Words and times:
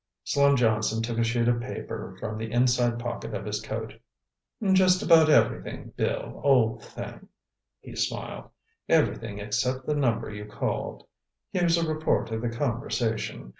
Slim 0.23 0.55
Johnson 0.55 1.03
took 1.03 1.19
a 1.19 1.23
sheet 1.23 1.47
of 1.47 1.59
paper 1.59 2.17
from 2.19 2.39
the 2.39 2.51
inside 2.51 2.97
pocket 2.97 3.35
of 3.35 3.45
his 3.45 3.61
coat. 3.61 3.93
"Just 4.73 5.03
about 5.03 5.29
everything, 5.29 5.93
Bill, 5.95 6.41
old 6.43 6.83
thing," 6.83 7.27
he 7.81 7.95
smiled. 7.95 8.49
"Everything 8.89 9.37
except 9.37 9.85
the 9.85 9.93
number 9.93 10.31
you 10.33 10.45
called. 10.45 11.05
Here's 11.51 11.77
a 11.77 11.87
report 11.87 12.31
of 12.31 12.41
the 12.41 12.49
conversation. 12.49 13.49